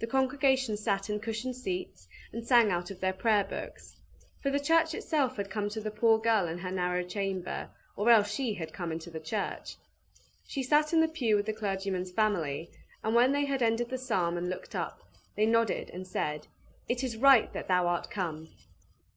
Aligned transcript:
The 0.00 0.08
congregation 0.08 0.76
sat 0.76 1.08
in 1.08 1.20
cushioned 1.20 1.54
seats, 1.54 2.08
and 2.32 2.44
sang 2.44 2.72
out 2.72 2.90
of 2.90 2.98
their 2.98 3.12
Prayer 3.12 3.44
Books. 3.44 3.94
For 4.42 4.50
the 4.50 4.58
church 4.58 4.92
itself 4.92 5.36
had 5.36 5.50
come 5.50 5.68
to 5.68 5.80
the 5.80 5.92
poor 5.92 6.18
girl 6.18 6.48
in 6.48 6.58
her 6.58 6.72
narrow 6.72 7.04
chamber, 7.04 7.70
or 7.94 8.10
else 8.10 8.28
she 8.28 8.54
had 8.54 8.72
come 8.72 8.90
into 8.90 9.08
the 9.08 9.20
church. 9.20 9.76
She 10.44 10.64
sat 10.64 10.92
in 10.92 11.00
the 11.00 11.06
pew 11.06 11.36
with 11.36 11.46
the 11.46 11.52
clergyman's 11.52 12.10
family, 12.10 12.72
and 13.04 13.14
when 13.14 13.30
they 13.30 13.44
had 13.44 13.62
ended 13.62 13.88
the 13.88 13.98
psalm 13.98 14.36
and 14.36 14.50
looked 14.50 14.74
up, 14.74 15.00
they 15.36 15.46
nodded 15.46 15.90
and 15.90 16.08
said, 16.08 16.48
"It 16.88 17.04
is 17.04 17.16
right 17.16 17.52
that 17.52 17.68
thou 17.68 17.86
art 17.86 18.10
come!" 18.10 18.48